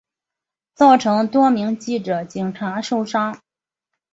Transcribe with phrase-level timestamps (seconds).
[0.73, 3.39] 造成多名记者警察受伤